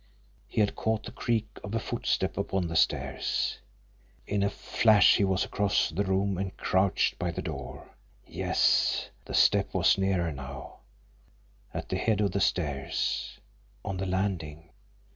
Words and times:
He 0.47 0.61
had 0.61 0.75
caught 0.75 1.03
the 1.03 1.11
creak 1.11 1.59
of 1.63 1.75
a 1.75 1.79
footstep 1.79 2.35
upon 2.35 2.67
the 2.67 2.75
stairs. 2.75 3.59
In 4.25 4.41
a 4.41 4.49
flash 4.49 5.17
he 5.17 5.23
was 5.23 5.45
across 5.45 5.91
the 5.91 6.03
room 6.03 6.39
and 6.39 6.57
crouched 6.57 7.19
by 7.19 7.29
the 7.29 7.43
door. 7.43 7.87
Yes, 8.25 9.11
the 9.25 9.35
step 9.35 9.75
was 9.75 9.99
nearer 9.99 10.31
now 10.31 10.79
at 11.71 11.89
the 11.89 11.97
head 11.97 12.19
of 12.19 12.31
the 12.31 12.41
stairs 12.41 13.37
on 13.85 13.97
the 13.97 14.07
landing. 14.07 14.69